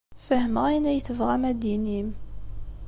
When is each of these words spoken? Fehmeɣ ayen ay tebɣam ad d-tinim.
Fehmeɣ 0.25 0.63
ayen 0.65 0.89
ay 0.89 0.99
tebɣam 1.07 1.43
ad 1.49 1.55
d-tinim. 1.59 2.09